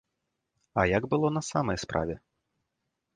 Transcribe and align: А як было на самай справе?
А 0.83 0.85
як 0.97 1.03
было 1.11 1.27
на 1.35 1.43
самай 1.51 1.77
справе? 1.83 2.15